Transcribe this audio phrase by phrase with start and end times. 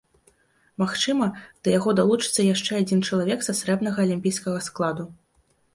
[0.83, 1.27] Магчыма,
[1.67, 5.03] да яго далучыцца яшчэ адзін чалавек са срэбнага алімпійскага складу.